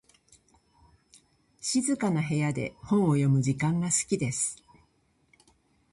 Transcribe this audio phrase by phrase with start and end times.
[1.59, 4.57] 静かな部屋で本を読む時間が好きです。